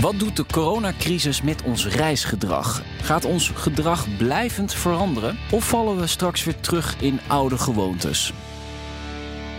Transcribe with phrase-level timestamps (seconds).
[0.00, 2.82] Wat doet de coronacrisis met ons reisgedrag?
[3.02, 5.38] Gaat ons gedrag blijvend veranderen?
[5.52, 8.32] Of vallen we straks weer terug in oude gewoontes?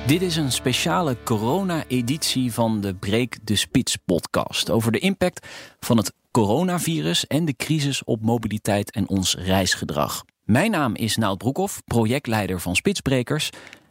[0.08, 5.48] Dit is een speciale corona-editie van de Breek de Spits podcast over de impact
[5.80, 10.24] van het coronavirus en de crisis op mobiliteit en ons reisgedrag.
[10.44, 13.50] Mijn naam is Nout Broekhoff, projectleider van Spitsbrekers.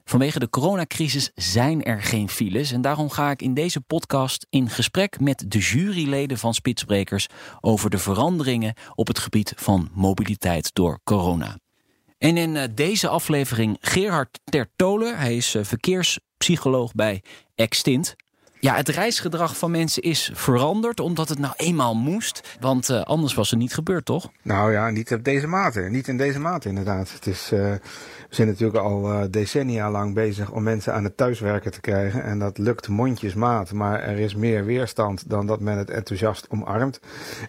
[0.08, 4.70] Vanwege de coronacrisis zijn er geen files en daarom ga ik in deze podcast in
[4.70, 7.26] gesprek met de juryleden van Spitsbrekers
[7.60, 11.58] over de veranderingen op het gebied van mobiliteit door corona.
[12.18, 17.22] En in eh, deze aflevering Gerhard Tertolen, hij is eh, verkeerspsycholoog bij
[17.54, 18.16] Extint.
[18.60, 22.56] Ja, het reisgedrag van mensen is veranderd omdat het nou eenmaal moest.
[22.60, 24.30] Want uh, anders was het niet gebeurd, toch?
[24.42, 25.80] Nou ja, niet op deze mate.
[25.80, 27.12] Niet in deze mate inderdaad.
[27.12, 27.80] Het is, uh, we
[28.28, 32.24] zijn natuurlijk al uh, decennia lang bezig om mensen aan het thuiswerken te krijgen.
[32.24, 33.72] En dat lukt mondjesmaat.
[33.72, 37.00] Maar er is meer weerstand dan dat men het enthousiast omarmt.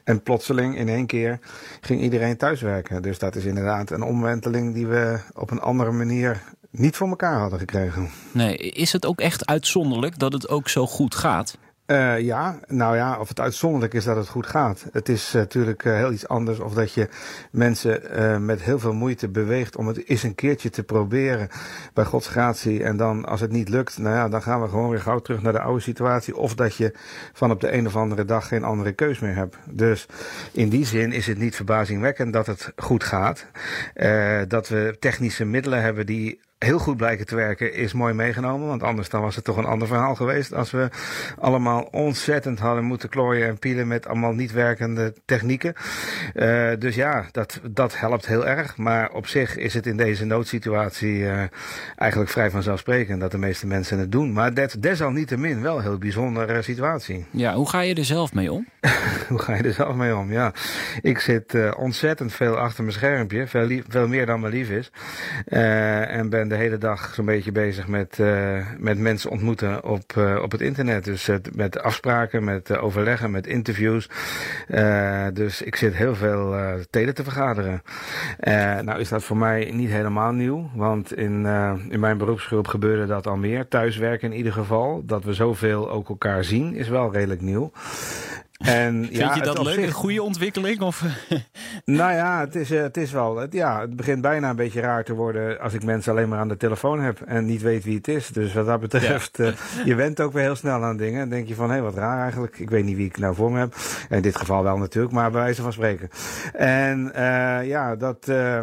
[0.04, 1.40] En plotseling in één keer
[1.82, 3.02] ging iedereen thuiswerken.
[3.02, 7.40] Dus dat is inderdaad een omwenteling die we op een andere manier niet voor elkaar
[7.40, 8.10] hadden gekregen.
[8.32, 11.58] Nee, is het ook echt uitzonderlijk dat het ook zo goed gaat?
[11.90, 14.86] Uh, ja, nou ja, of het uitzonderlijk is dat het goed gaat.
[14.92, 17.10] Het is natuurlijk uh, heel iets anders of dat je
[17.52, 21.50] mensen met heel veel moeite beweegt om het eens een keertje te proberen
[21.94, 22.84] bij Gods gratie.
[22.84, 25.42] En dan als het niet lukt, nou ja, dan gaan we gewoon weer gauw terug
[25.42, 26.36] naar de oude situatie.
[26.36, 26.94] Of dat je
[27.34, 29.58] van op de een of andere dag geen andere keus meer hebt.
[29.70, 30.06] Dus
[30.52, 33.46] in die zin is het niet verbazingwekkend dat het goed gaat.
[34.48, 38.68] dat we technische middelen hebben die heel goed blijken te werken is mooi meegenomen.
[38.68, 40.54] Want anders dan was het toch een ander verhaal geweest.
[40.54, 40.90] Als we
[41.38, 45.74] allemaal ontzettend hadden moeten klooien en pielen met allemaal niet werkende technieken.
[46.36, 48.78] Uh, dus ja, dat, dat helpt heel erg.
[48.78, 51.44] Maar op zich is het in deze noodsituatie uh,
[51.96, 54.34] eigenlijk vrij vanzelfsprekend dat de meeste mensen het doen.
[54.34, 57.26] Maar dat, desalniettemin wel een heel bijzondere situatie.
[57.32, 58.68] Ja, hoe ga je er zelf mee om?
[59.30, 60.32] hoe ga je er zelf mee om?
[60.32, 60.54] Ja,
[61.02, 63.48] ik zit uh, ontzettend veel achter mijn schermpje.
[63.48, 64.92] Veel, lief, veel meer dan me lief is.
[65.46, 70.40] en ben de hele dag zo'n beetje bezig met, uh, met mensen ontmoeten op, uh,
[70.42, 71.04] op het internet.
[71.04, 74.10] Dus uh, met afspraken, met overleggen, met interviews.
[75.34, 76.56] dus ik zit heel veel
[76.90, 77.82] telen te vergaderen.
[78.86, 80.70] nou is dat voor mij niet helemaal nieuw.
[80.76, 81.46] Want in,
[81.90, 83.68] in mijn beroepsgroep gebeurde dat al meer.
[83.68, 85.04] Thuiswerken in ieder geval.
[85.06, 87.72] Dat we zoveel ook elkaar zien is wel redelijk nieuw.
[88.60, 89.74] En, Vind ja, je dat leuk?
[89.74, 89.86] Zich...
[89.86, 90.82] Een goede ontwikkeling?
[90.82, 91.04] Of?
[91.86, 93.38] nou ja, het is, het is wel.
[93.38, 96.40] Het, ja, het begint bijna een beetje raar te worden als ik mensen alleen maar
[96.40, 98.28] aan de telefoon heb en niet weet wie het is.
[98.28, 99.46] Dus wat dat betreft, ja.
[99.46, 101.20] uh, je went ook weer heel snel aan dingen.
[101.20, 102.60] Dan denk je van, hé, hey, wat raar eigenlijk.
[102.60, 103.76] Ik weet niet wie ik nou voor me heb.
[104.10, 106.10] In dit geval wel natuurlijk, maar bij wijze van spreken.
[106.54, 108.28] En uh, ja, dat.
[108.30, 108.62] Uh,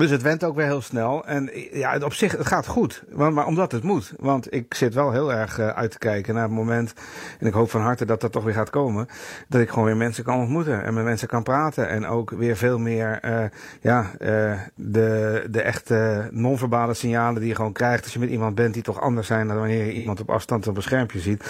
[0.00, 1.26] dus het went ook weer heel snel.
[1.26, 3.02] En ja, op zich, het gaat goed.
[3.12, 4.12] Maar, maar omdat het moet.
[4.16, 6.92] Want ik zit wel heel erg uh, uit te kijken naar het moment.
[7.38, 9.08] En ik hoop van harte dat dat toch weer gaat komen.
[9.48, 10.84] Dat ik gewoon weer mensen kan ontmoeten.
[10.84, 11.88] En met mensen kan praten.
[11.88, 13.44] En ook weer veel meer, uh,
[13.80, 18.04] ja, uh, de, de echte non-verbale signalen die je gewoon krijgt.
[18.04, 20.66] Als je met iemand bent die toch anders zijn dan wanneer je iemand op afstand
[20.66, 21.44] op een schermpje ziet.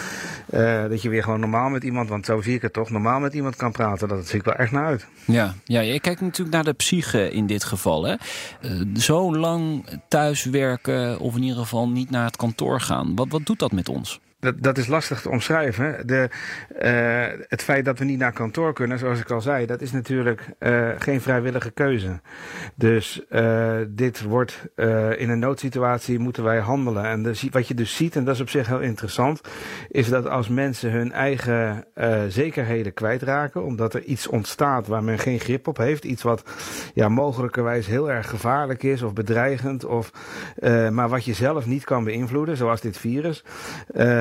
[0.88, 3.34] dat je weer gewoon normaal met iemand, want zo zie ik het toch, normaal met
[3.34, 4.08] iemand kan praten.
[4.08, 5.06] Dat zie ik wel echt naar uit.
[5.24, 8.04] Ja, ja je kijkt natuurlijk naar de psyche in dit geval.
[8.04, 8.16] Hè?
[8.60, 13.14] Uh, zo lang thuiswerken of in ieder geval niet naar het kantoor gaan.
[13.16, 14.20] Wat, wat doet dat met ons?
[14.40, 16.06] Dat, dat is lastig te omschrijven.
[16.06, 16.28] De,
[16.82, 19.92] uh, het feit dat we niet naar kantoor kunnen, zoals ik al zei, dat is
[19.92, 22.20] natuurlijk uh, geen vrijwillige keuze.
[22.74, 24.68] Dus uh, dit wordt
[25.16, 27.04] in een noodsituatie moeten wij handelen.
[27.04, 29.40] En wat je dus ziet, en dat is op zich heel interessant,
[29.88, 31.84] is dat als mensen hun eigen
[32.28, 36.42] zekerheden kwijtraken, omdat er iets ontstaat waar men geen grip op heeft, iets wat
[36.94, 40.10] ja, mogelijkerwijs heel erg gevaarlijk is of bedreigend, of,
[40.90, 43.44] maar wat je zelf niet kan beïnvloeden, zoals dit virus.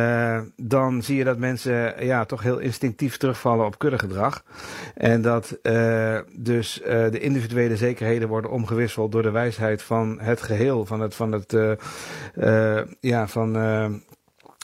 [0.10, 4.44] Uh, dan zie je dat mensen ja, toch heel instinctief terugvallen op kuddegedrag.
[4.96, 10.42] En dat uh, dus uh, de individuele zekerheden worden omgewisseld door de wijsheid van het
[10.42, 11.78] geheel, van het, van het,
[13.00, 13.52] ja, van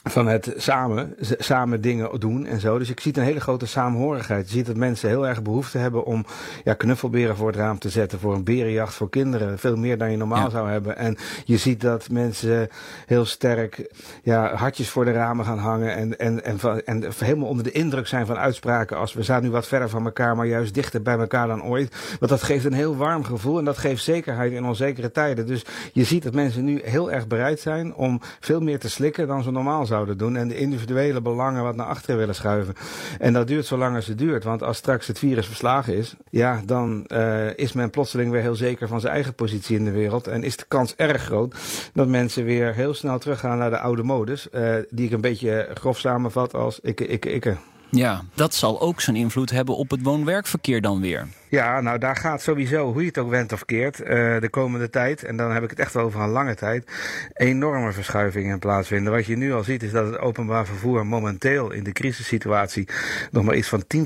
[0.08, 2.78] van het samen, samen dingen doen en zo.
[2.78, 4.48] Dus ik zie een hele grote samenhorigheid.
[4.48, 6.24] Je ziet dat mensen heel erg behoefte hebben om
[6.64, 8.18] ja, knuffelberen voor het raam te zetten.
[8.18, 9.58] Voor een berenjacht voor kinderen.
[9.58, 10.96] Veel meer dan je normaal zou hebben.
[10.96, 12.68] En je ziet dat mensen
[13.06, 15.94] heel sterk ja, hartjes voor de ramen gaan hangen.
[15.94, 19.42] En, en, en, van, en helemaal onder de indruk zijn van uitspraken als we staan
[19.42, 22.16] nu wat verder van elkaar, maar juist dichter bij elkaar dan ooit.
[22.18, 25.46] Want dat geeft een heel warm gevoel en dat geeft zekerheid in onzekere tijden.
[25.46, 29.26] Dus je ziet dat mensen nu heel erg bereid zijn om veel meer te slikken
[29.26, 32.74] dan ze normaal zouden doen en de individuele belangen wat naar achteren willen schuiven.
[33.18, 36.14] En dat duurt zo lang als het duurt, want als straks het virus verslagen is,
[36.30, 39.90] ja, dan uh, is men plotseling weer heel zeker van zijn eigen positie in de
[39.90, 41.54] wereld en is de kans erg groot
[41.92, 45.68] dat mensen weer heel snel teruggaan naar de oude modus, uh, die ik een beetje
[45.74, 47.56] grof samenvat als ikke, ikke, ikke.
[47.90, 51.28] Ja, dat zal ook zijn invloed hebben op het woon-werkverkeer dan weer.
[51.48, 54.06] Ja, nou daar gaat sowieso, hoe je het ook went of keert, uh,
[54.40, 56.90] de komende tijd, en dan heb ik het echt over een lange tijd,
[57.32, 59.12] enorme verschuivingen plaatsvinden.
[59.12, 62.88] Wat je nu al ziet is dat het openbaar vervoer momenteel in de crisissituatie
[63.30, 64.00] nog maar iets van 10%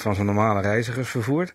[0.00, 1.54] van zijn normale reizigers vervoert.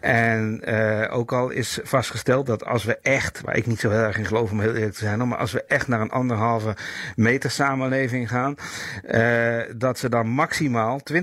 [0.00, 4.00] En uh, ook al is vastgesteld dat als we echt, waar ik niet zo heel
[4.00, 6.76] erg in geloof om heel eerlijk te zijn, maar als we echt naar een anderhalve
[7.16, 8.54] meter samenleving gaan,
[9.10, 11.16] uh, dat ze dan maximaal 20%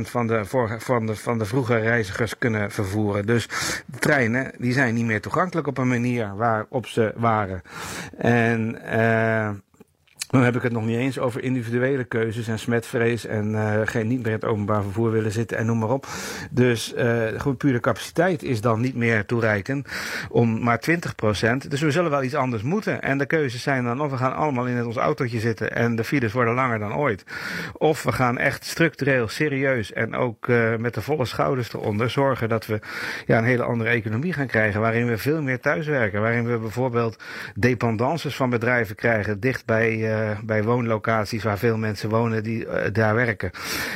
[0.00, 0.44] van de,
[0.78, 3.00] van de, van de vroege reizigers kunnen vervoeren.
[3.10, 3.48] Dus
[3.86, 7.62] de treinen die zijn niet meer toegankelijk op een manier waarop ze waren.
[8.16, 9.50] En uh,
[10.32, 14.06] dan heb ik het nog niet eens over individuele keuzes en smetvrees en uh, geen
[14.06, 16.06] niet meer het openbaar vervoer willen zitten en noem maar op.
[16.50, 19.88] Dus uh, goed, pure capaciteit is dan niet meer toereikend
[20.30, 21.70] om maar 20 procent.
[21.70, 23.02] Dus we zullen wel iets anders moeten.
[23.02, 26.04] En de keuzes zijn dan of we gaan allemaal in ons autootje zitten en de
[26.04, 27.24] files worden langer dan ooit.
[27.72, 32.48] Of we gaan echt structureel, serieus en ook uh, met de volle schouders eronder zorgen
[32.48, 32.80] dat we
[33.26, 34.80] ja, een hele andere economie gaan krijgen.
[34.80, 36.20] Waarin we veel meer thuiswerken.
[36.20, 37.22] Waarin we bijvoorbeeld
[37.54, 43.14] dependances van bedrijven krijgen dicht bij bij woonlocaties waar veel mensen wonen die uh, daar
[43.14, 43.50] werken.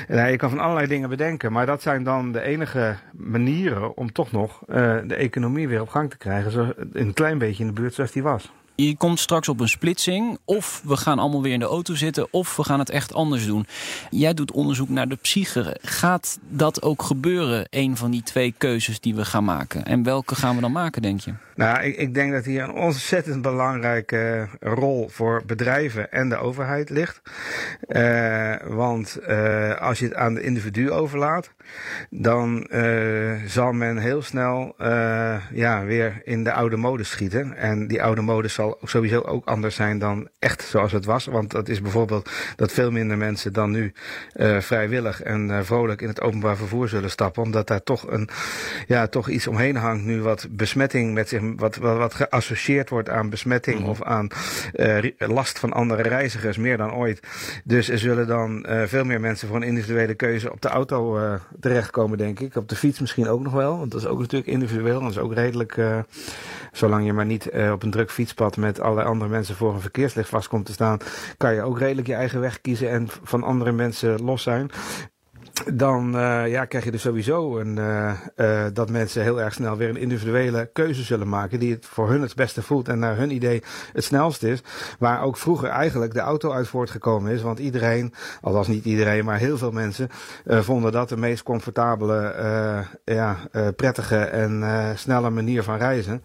[0.08, 4.12] En, je kan van allerlei dingen bedenken, maar dat zijn dan de enige manieren om
[4.12, 4.62] toch nog
[5.06, 6.50] de economie weer op gang te krijgen.
[6.50, 8.52] Zo een klein beetje in de buurt zoals die was.
[8.76, 10.38] Je komt straks op een splitsing.
[10.44, 12.28] Of we gaan allemaal weer in de auto zitten.
[12.30, 13.66] Of we gaan het echt anders doen.
[14.10, 15.76] Jij doet onderzoek naar de psyche.
[15.82, 17.66] Gaat dat ook gebeuren?
[17.70, 19.84] Een van die twee keuzes die we gaan maken.
[19.84, 21.32] En welke gaan we dan maken, denk je?
[21.54, 26.90] Nou, ik, ik denk dat hier een ontzettend belangrijke rol voor bedrijven en de overheid
[26.90, 27.22] ligt.
[27.88, 31.50] Uh, want uh, als je het aan de individu overlaat,
[32.10, 32.66] dan
[33.46, 34.74] zal men heel snel
[35.52, 37.56] ja, weer in de oude mode schieten.
[37.56, 41.24] En die oude mode zal sowieso ook anders zijn dan echt zoals het was.
[41.24, 43.92] Want dat is bijvoorbeeld dat veel minder mensen dan nu
[44.58, 47.42] vrijwillig en vrolijk in het openbaar vervoer zullen stappen.
[47.42, 48.28] Omdat daar toch, een,
[48.86, 53.08] ja, toch iets omheen hangt nu wat besmetting met zich wat, wat, wat geassocieerd wordt
[53.08, 53.88] aan besmetting mm.
[53.88, 54.28] of aan
[54.74, 57.20] uh, last van andere reizigers, meer dan ooit.
[57.64, 61.20] Dus er zullen dan veel meer mensen voor een individuele keuze op de auto
[61.60, 62.56] terechtkomen, denk ik.
[62.56, 65.00] Op de fiets misschien ook nog wel, want dat is ook natuurlijk individueel.
[65.00, 65.76] Dat is ook redelijk,
[66.76, 70.28] zolang je maar niet op een druk fietspad met allerlei andere mensen voor een verkeerslicht
[70.28, 70.98] vast komt te staan,
[71.36, 74.70] kan je ook redelijk je eigen weg kiezen en van andere mensen los zijn
[75.64, 79.76] dan uh, ja, krijg je dus sowieso een, uh, uh, dat mensen heel erg snel
[79.76, 81.58] weer een individuele keuze zullen maken.
[81.58, 83.62] Die het voor hun het beste voelt en naar hun idee
[83.92, 84.62] het snelst is.
[84.98, 87.42] Waar ook vroeger eigenlijk de auto uit voortgekomen is.
[87.42, 90.08] Want iedereen, althans niet iedereen, maar heel veel mensen
[90.46, 92.34] vonden dat de meest comfortabele,
[93.04, 93.36] ja,
[93.76, 94.64] prettige en
[94.98, 96.22] snelle manier van reizen.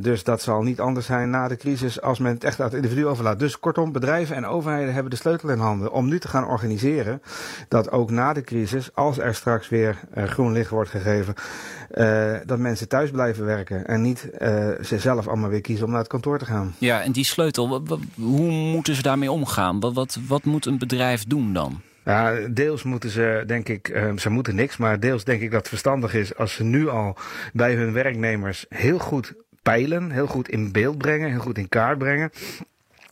[0.00, 2.74] dus dat zal niet anders zijn na de crisis als men het echt aan het
[2.74, 3.38] individu overlaat.
[3.38, 7.22] Dus kortom, bedrijven en overheden hebben de sleutel in handen om nu te gaan organiseren
[7.68, 11.34] dat ook na de crisis, als er straks weer uh, groen licht wordt gegeven,
[11.94, 15.90] uh, dat mensen thuis blijven werken en niet uh, ze zelf allemaal weer kiezen om
[15.90, 16.74] naar het kantoor te gaan.
[16.78, 19.80] Ja, en die sleutel, wat, wat, hoe moeten ze daarmee omgaan?
[19.80, 21.80] Wat, wat, wat moet een bedrijf doen dan?
[22.04, 25.68] Ja, deels moeten ze, denk ik, ze moeten niks, maar deels denk ik dat het
[25.68, 27.16] verstandig is als ze nu al
[27.52, 31.98] bij hun werknemers heel goed peilen, heel goed in beeld brengen, heel goed in kaart
[31.98, 32.30] brengen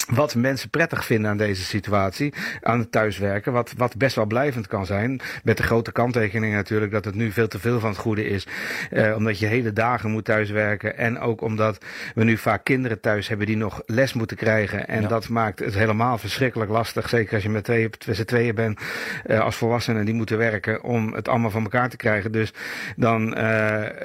[0.07, 2.33] wat mensen prettig vinden aan deze situatie,
[2.63, 5.21] aan het thuiswerken, wat, wat best wel blijvend kan zijn.
[5.43, 8.47] Met de grote kanttekening natuurlijk dat het nu veel te veel van het goede is.
[8.93, 10.97] Uh, omdat je hele dagen moet thuiswerken.
[10.99, 11.85] En ook omdat
[12.15, 14.89] we nu vaak kinderen thuis hebben die nog les moeten krijgen.
[14.89, 15.09] En ja.
[15.09, 17.09] dat maakt het helemaal verschrikkelijk lastig.
[17.09, 18.81] Zeker als je met twee, z'n tweeën bent
[19.27, 22.33] uh, als volwassenen die moeten werken om het allemaal van elkaar te krijgen.
[22.33, 22.53] Dus
[22.97, 23.35] dan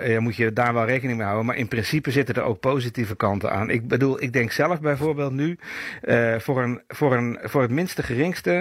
[0.03, 1.47] ja, moet je daar wel rekening mee houden.
[1.47, 3.69] Maar in principe zitten er ook positieve kanten aan.
[3.69, 5.57] Ik bedoel, ik denk zelf bijvoorbeeld nu
[6.37, 8.51] voor, een, voor, een, voor het minste geringste,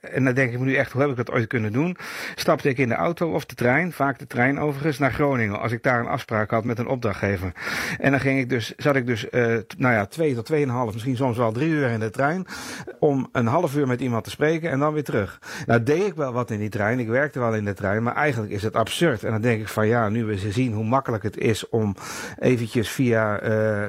[0.00, 1.96] en dan denk ik me nu echt, hoe heb ik dat ooit kunnen doen?
[2.34, 5.60] Stapte ik in de auto of de trein, vaak de trein overigens, naar Groningen.
[5.60, 7.52] Als ik daar een afspraak had met een opdrachtgever.
[7.98, 9.26] En dan ging ik dus, zat ik dus,
[9.78, 12.46] nou ja, twee tot tweeënhalf, misschien soms wel drie uur in de trein.
[12.98, 15.40] Om een half uur met iemand te spreken en dan weer terug.
[15.66, 16.98] Nou deed ik wel wat in die trein.
[16.98, 18.02] Ik werkte wel in de trein.
[18.02, 19.24] Maar eigenlijk is het absurd.
[19.24, 21.96] En dan denk ik van ja, nu we zien hoe makkelijk het is om
[22.38, 23.40] eventjes via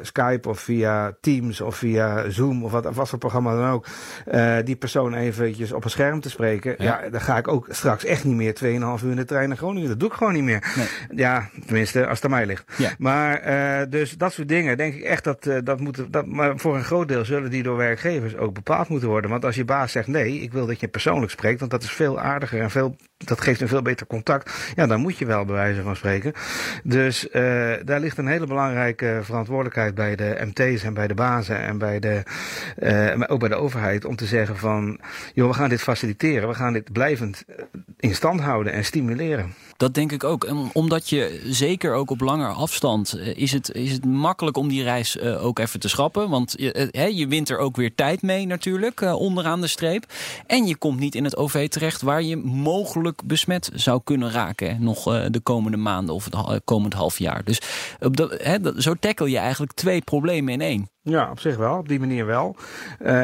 [0.02, 3.86] Skype of via Teams of via Zoom of wat, of wat voor programma dan ook.
[4.32, 6.76] Uh, die persoon eventjes op een scherm te spreken.
[6.78, 7.02] Ja.
[7.04, 7.10] ja.
[7.10, 8.56] dan ga ik ook straks echt niet meer
[9.00, 9.90] 2,5 uur in de trein naar Groningen.
[9.90, 10.74] Dat doe ik gewoon niet meer.
[10.76, 10.88] Nee.
[11.20, 12.64] Ja, tenminste, als het aan mij ligt.
[12.78, 12.92] Ja.
[12.98, 13.48] Maar
[13.82, 16.12] uh, dus dat soort dingen denk ik echt dat dat moeten.
[16.12, 19.30] Dat, maar voor een groot deel zullen die door werkgevers ook bepaald moeten worden.
[19.30, 21.92] Want als je baas zegt nee, ik wil dat je persoonlijk spreekt, want dat is
[21.92, 24.72] veel aardiger en veel dat geeft een veel beter contact.
[24.76, 26.34] Ja, dan moet je wel bij wijze van spreken.
[26.84, 27.32] Dus uh,
[27.86, 32.00] daar ligt een hele belangrijke verantwoordelijkheid bij de MT's en bij de bazen en bij
[32.00, 32.24] de,
[32.80, 35.00] uh, ook bij de overheid om te zeggen van,
[35.34, 37.44] joh, we gaan dit faciliteren, we gaan dit blijvend
[37.98, 39.54] in stand houden en stimuleren.
[39.78, 40.48] Dat denk ik ook.
[40.74, 44.84] Omdat je zeker ook op langer afstand eh, is het, is het makkelijk om die
[44.84, 46.30] reis uh, ook even te schrappen.
[46.30, 50.06] Want je, uh, je wint er ook weer tijd mee natuurlijk, onderaan de streep.
[50.48, 54.84] En je komt niet in het OV terecht waar je mogelijk besmet zou kunnen raken.
[54.84, 57.44] Nog de komende maanden of het komend half jaar.
[57.44, 57.62] Dus
[58.00, 58.38] op
[58.78, 60.90] zo tackle je eigenlijk twee problemen in één.
[61.02, 61.78] Ja, op zich wel.
[61.78, 62.56] Op die manier wel.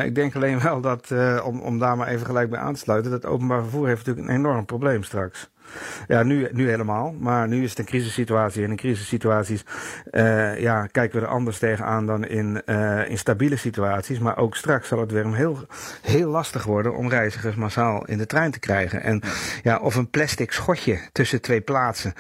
[0.04, 1.12] Ik denk alleen wel dat,
[1.44, 4.28] om, om daar maar even gelijk bij aan te sluiten, dat openbaar vervoer heeft natuurlijk
[4.28, 5.50] een enorm probleem straks.
[6.08, 7.16] Ja, nu, nu helemaal.
[7.20, 8.64] Maar nu is het een crisissituatie.
[8.64, 9.66] En in crisissituaties
[10.12, 14.20] uh, ja, kijken we er anders tegenaan dan in, uh, in stabiele situaties.
[14.20, 15.68] Maar ook straks zal het weer heel,
[16.02, 19.02] heel lastig worden om reizigers massaal in de trein te krijgen.
[19.02, 19.22] En
[19.64, 22.14] ja, of een plastic schotje tussen twee plaatsen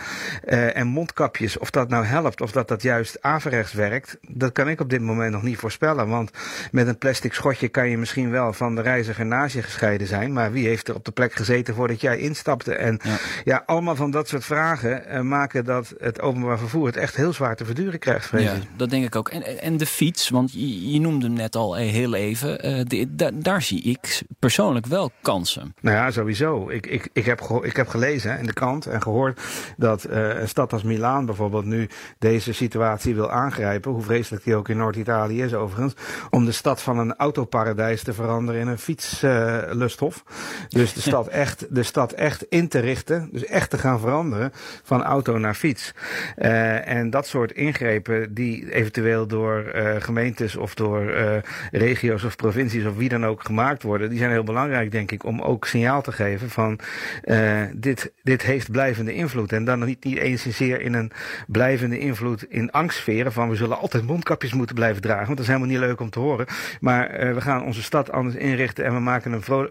[0.45, 4.69] uh, en mondkapjes, of dat nou helpt of dat dat juist averechts werkt, dat kan
[4.69, 6.07] ik op dit moment nog niet voorspellen.
[6.07, 6.31] Want
[6.71, 10.33] met een plastic schotje kan je misschien wel van de reiziger naast je gescheiden zijn.
[10.33, 12.75] Maar wie heeft er op de plek gezeten voordat jij instapte?
[12.75, 13.17] En ja.
[13.43, 17.33] Ja, allemaal van dat soort vragen uh, maken dat het openbaar vervoer het echt heel
[17.33, 18.31] zwaar te verduren krijgt.
[18.37, 19.29] Ja, dat denk ik ook.
[19.29, 22.69] En, en de fiets, want je, je noemde hem net al heel even.
[22.69, 25.75] Uh, de, da, daar zie ik persoonlijk wel kansen.
[25.81, 26.69] Nou ja, sowieso.
[26.69, 29.41] Ik, ik, ik, heb, ik heb gelezen in de krant en gehoord
[29.77, 33.91] dat uh, een stad als Milaan bijvoorbeeld nu deze situatie wil aangrijpen.
[33.91, 35.93] Hoe vreselijk die ook in Noord-Italië is overigens.
[36.29, 40.23] Om de stad van een autoparadijs te veranderen in een fietslusthof.
[40.69, 44.51] dus de stad, echt, de stad echt in te richten dus echt te gaan veranderen
[44.83, 45.93] van auto naar fiets.
[46.37, 51.31] Uh, en dat soort ingrepen die eventueel door uh, gemeentes of door uh,
[51.71, 55.23] regio's of provincies of wie dan ook gemaakt worden, die zijn heel belangrijk denk ik
[55.23, 56.79] om ook signaal te geven van
[57.73, 59.51] dit, dit heeft blijvende invloed.
[59.51, 61.11] En dan niet, niet eens zozeer in een
[61.47, 65.53] blijvende invloed in angstsferen van we zullen altijd mondkapjes moeten blijven dragen, want dat is
[65.53, 66.45] helemaal niet leuk om te horen.
[66.79, 69.69] Maar we gaan onze stad anders inrichten en we maken hem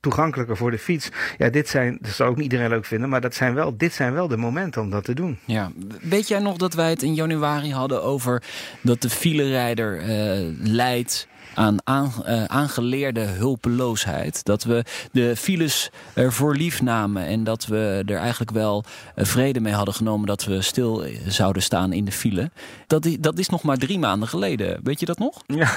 [0.00, 1.10] toegankelijker voor de fiets.
[1.38, 3.08] Ja, dit zijn, dat zou ook niet iedereen leuk vinden.
[3.08, 5.38] Maar dat zijn wel, dit zijn wel de momenten om dat te doen.
[5.44, 5.70] Ja.
[6.00, 8.42] Weet jij nog dat wij het in januari hadden over
[8.80, 14.44] dat de filerijder uh, leidt aan, aan uh, aangeleerde hulpeloosheid.
[14.44, 18.84] Dat we de files ervoor lief namen en dat we er eigenlijk wel
[19.16, 22.50] uh, vrede mee hadden genomen dat we stil zouden staan in de file.
[22.86, 24.80] Dat, dat is nog maar drie maanden geleden.
[24.82, 25.42] Weet je dat nog?
[25.46, 25.70] Ja,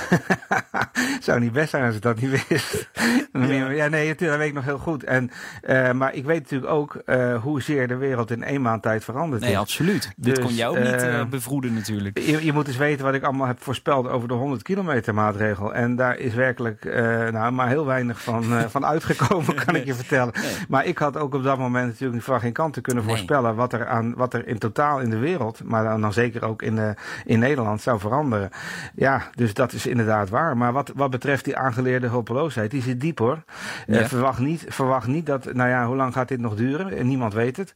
[1.22, 2.90] zou niet best zijn als ik dat niet wist.
[3.34, 3.70] ja.
[3.70, 5.04] ja, nee, dat weet ik nog heel goed.
[5.04, 5.32] En,
[5.64, 7.02] uh, maar ik weet natuurlijk ook
[7.42, 9.42] hoezeer de wereld in één maand tijd verandert.
[9.42, 10.12] Nee, absoluut.
[10.16, 12.20] Dus, Dit kon jou ook niet bevroeden natuurlijk.
[12.20, 15.61] Je, je moet eens weten wat ik allemaal heb voorspeld over de 100 kilometer maatregel.
[15.70, 16.94] En daar is werkelijk uh,
[17.30, 20.34] nou, maar heel weinig van, uh, van uitgekomen, kan ik je vertellen.
[20.42, 20.54] Nee.
[20.68, 23.54] Maar ik had ook op dat moment natuurlijk van geen kant te kunnen voorspellen nee.
[23.54, 26.62] wat, er aan, wat er in totaal in de wereld, maar dan, dan zeker ook
[26.62, 26.94] in, de,
[27.26, 28.50] in Nederland zou veranderen.
[28.96, 30.58] Ja, dus dat is inderdaad waar.
[30.58, 33.44] Maar wat, wat betreft die aangeleerde hopeloosheid, die zit diep hoor.
[33.88, 34.00] Ja.
[34.00, 37.08] Uh, verwacht, niet, verwacht niet dat, nou ja, hoe lang gaat dit nog duren?
[37.08, 37.74] Niemand weet het.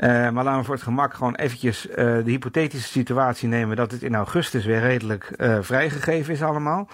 [0.00, 4.14] maar laten we voor het gemak gewoon eventjes de hypothetische situatie nemen dat het in
[4.14, 6.88] augustus weer redelijk vrijgegeven is allemaal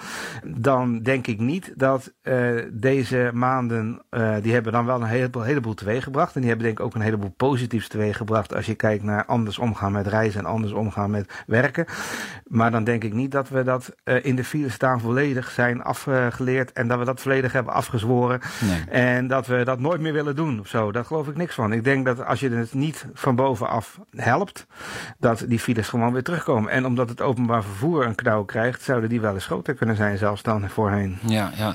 [0.47, 5.43] dan denk ik niet dat uh, deze maanden, uh, die hebben dan wel een heleboel,
[5.43, 6.35] heleboel teweeggebracht.
[6.35, 9.59] En die hebben denk ik ook een heleboel positiefs teweeggebracht als je kijkt naar anders
[9.59, 11.87] omgaan met reizen en anders omgaan met werken.
[12.47, 15.83] Maar dan denk ik niet dat we dat uh, in de file staan volledig zijn
[15.83, 18.41] afgeleerd en dat we dat volledig hebben afgezworen.
[18.61, 18.81] Nee.
[18.91, 20.93] En dat we dat nooit meer willen doen of zo.
[20.93, 21.73] Daar geloof ik niks van.
[21.73, 24.67] Ik denk dat als je het niet van bovenaf helpt,
[25.19, 26.71] dat die files gewoon weer terugkomen.
[26.71, 30.19] En omdat het openbaar vervoer een knauw krijgt, zouden die wel eens groter kunnen zijn
[30.23, 31.19] zelfs dan voorheen.
[31.26, 31.75] Ja, ja.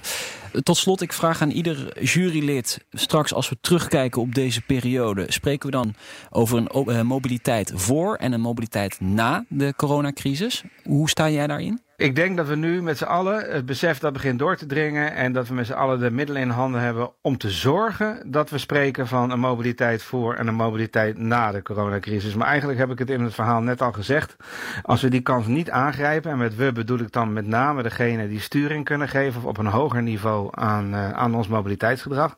[0.64, 5.66] Tot slot, ik vraag aan ieder jurylid, straks als we terugkijken op deze periode, spreken
[5.70, 5.94] we dan
[6.30, 10.64] over een uh, mobiliteit voor en een mobiliteit na de coronacrisis.
[10.84, 11.82] Hoe sta jij daarin?
[11.98, 15.14] Ik denk dat we nu met z'n allen het besef dat begint door te dringen
[15.14, 18.50] en dat we met z'n allen de middelen in handen hebben om te zorgen dat
[18.50, 22.36] we spreken van een mobiliteit voor en een mobiliteit na de coronacrisis.
[22.36, 24.36] Maar eigenlijk heb ik het in het verhaal net al gezegd.
[24.82, 28.28] Als we die kans niet aangrijpen, en met we bedoel ik dan met name degene
[28.28, 32.36] die sturing kunnen geven op een hoger niveau aan, uh, aan ons mobiliteitsgedrag.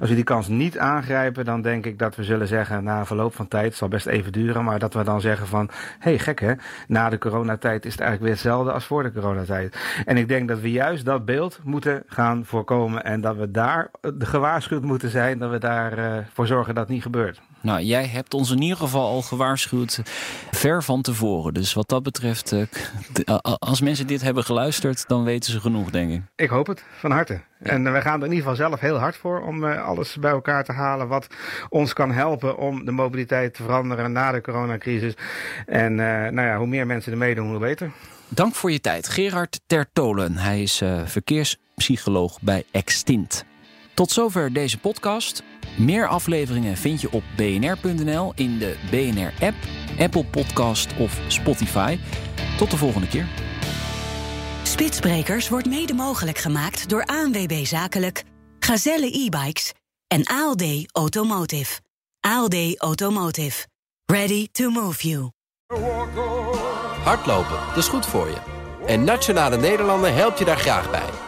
[0.00, 3.34] Als we die kans niet aangrijpen, dan denk ik dat we zullen zeggen na verloop
[3.34, 6.18] van tijd, het zal best even duren, maar dat we dan zeggen van, hé hey,
[6.18, 6.52] gek hè,
[6.86, 9.76] na de coronatijd is het eigenlijk weer hetzelfde als voor de coronatijd.
[10.04, 13.04] En ik denk dat we juist dat beeld moeten gaan voorkomen.
[13.04, 15.38] En dat we daar gewaarschuwd moeten zijn.
[15.38, 17.40] Dat we daarvoor uh, voor zorgen dat het niet gebeurt.
[17.68, 20.00] Nou, jij hebt ons in ieder geval al gewaarschuwd
[20.50, 21.54] ver van tevoren.
[21.54, 22.64] Dus wat dat betreft, uh,
[23.42, 26.22] als mensen dit hebben geluisterd, dan weten ze genoeg, denk ik.
[26.36, 27.32] Ik hoop het, van harte.
[27.32, 27.70] Ja.
[27.70, 30.30] En uh, wij gaan er in ieder geval zelf heel hard voor om alles bij
[30.30, 31.26] elkaar te halen wat
[31.68, 35.14] ons kan helpen om de mobiliteit te veranderen na de coronacrisis.
[35.66, 37.90] En nou ja, hoe meer mensen er meedoen, hoe beter.
[38.28, 40.36] Dank voor je tijd, Gerard Tertolen.
[40.36, 43.44] Hij is verkeerspsycholoog bij Extint.
[43.94, 45.42] Tot zover deze podcast.
[45.76, 49.56] Meer afleveringen vind je op bnr.nl in de BNR-app,
[49.98, 51.98] Apple Podcast of Spotify.
[52.56, 53.26] Tot de volgende keer.
[54.62, 58.22] Spitsbrekers wordt mede mogelijk gemaakt door ANWB Zakelijk,
[58.58, 59.72] Gazelle e-bikes
[60.06, 61.80] en ALD Automotive.
[62.20, 63.66] ALD Automotive.
[64.06, 65.30] Ready to move you.
[67.04, 68.36] Hardlopen, dat is goed voor je.
[68.86, 71.27] En Nationale Nederlanden helpt je daar graag bij.